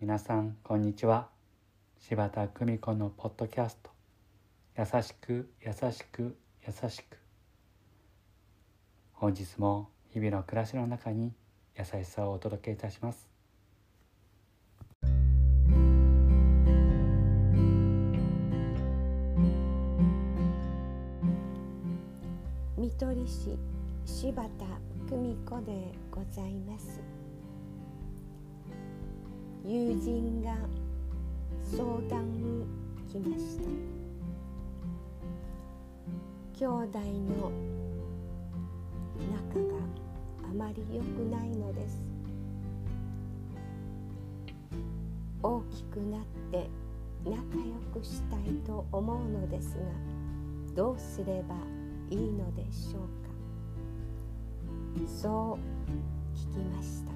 [0.00, 1.28] 皆さんこんにちは。
[1.98, 3.90] 柴田久美子のポッドキャスト
[4.78, 6.36] 「優しく優しく
[6.66, 7.18] 優しく」
[9.14, 11.32] 本日も日々の暮らしの中に
[11.76, 13.31] 優しさをお届けいたします。
[22.82, 23.56] 見取り師
[24.04, 24.48] 柴田
[25.08, 27.00] 久美子でございます。
[29.64, 30.56] 友人が
[31.62, 32.66] 相談に
[33.08, 33.68] 来ました。
[36.58, 37.52] 兄弟の
[39.30, 39.78] 仲が
[40.50, 42.02] あまり良くないのです。
[45.40, 46.68] 大きくなって
[47.24, 49.82] 仲良くしたいと思うのですが
[50.74, 51.54] どうすれば
[52.12, 53.02] いいのでしょう
[55.00, 55.08] か？
[55.08, 57.12] そう聞きました。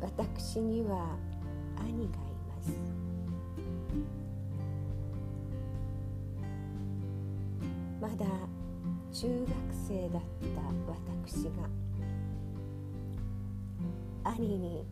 [0.00, 1.16] 私には
[1.78, 2.72] 兄がいます。
[8.00, 8.26] まだ
[9.12, 9.54] 中学
[9.86, 10.22] 生だっ
[10.56, 10.60] た
[11.30, 11.68] 私が
[14.24, 14.84] 兄に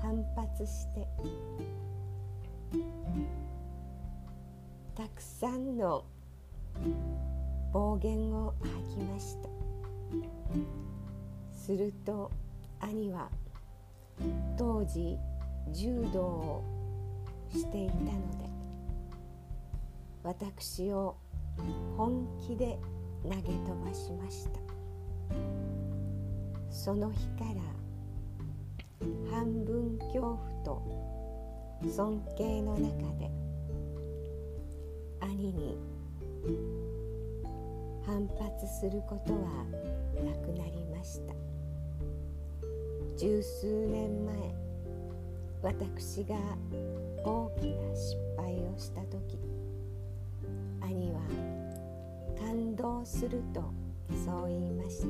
[0.00, 1.06] 反発して
[4.94, 6.06] たくさんの
[7.72, 9.48] 暴言を吐きました。
[11.52, 12.30] すると
[12.80, 13.30] 兄は
[14.56, 15.18] 当時
[15.72, 16.64] 柔道を
[17.50, 18.08] していたの
[18.38, 18.48] で
[20.22, 21.16] 私を
[21.96, 22.78] 本気で
[23.22, 24.60] 投げ飛ばしました。
[26.70, 27.54] その日から
[29.30, 30.82] 半分恐怖と
[31.88, 33.30] 尊敬の中で
[35.20, 35.78] 兄に
[38.38, 39.38] 反発することは
[40.24, 41.34] なくなりました。
[43.18, 44.34] 十数年前
[45.62, 46.34] 私が
[47.22, 49.38] 大きな失敗をした時
[50.80, 51.20] 兄は
[52.38, 53.62] 感動すると
[54.24, 55.00] そう言いまし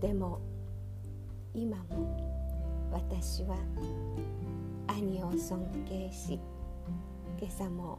[0.00, 0.06] た。
[0.06, 0.40] でも
[1.54, 3.56] 今も私は
[4.86, 6.40] 兄を尊敬し
[7.38, 7.98] 今朝も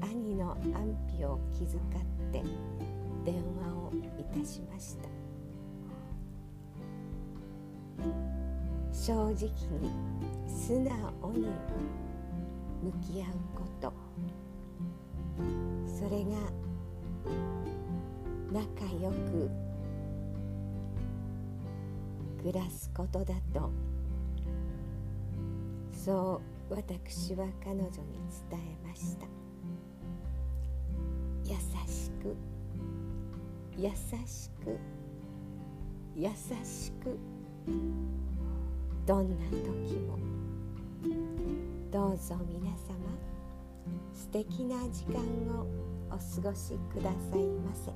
[0.00, 1.80] 兄の安否を気遣っ
[2.32, 2.42] て
[3.24, 5.08] 電話をいたしました。
[8.92, 9.90] 正直に
[10.48, 11.46] 素直に
[12.82, 13.92] 向き合うこと。
[15.86, 16.36] それが
[18.52, 19.50] 仲良く
[22.42, 23.70] 暮らすことだと。
[25.92, 26.40] そ
[26.70, 27.90] う私は彼女に
[28.50, 29.26] 伝えました。
[32.26, 32.36] く
[33.78, 34.78] 優しく
[36.16, 36.30] 優
[36.64, 37.18] しく
[39.04, 40.18] どんな時も
[41.90, 42.96] どうぞ皆様
[44.12, 45.20] 素敵な時間
[45.58, 45.66] を
[46.10, 47.92] お過ごしくださいませ。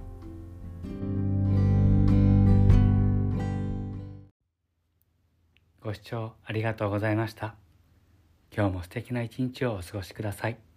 [5.82, 7.54] ご視聴ありがとうございました。
[8.54, 10.69] 今日も素敵な一日をお過ごしください。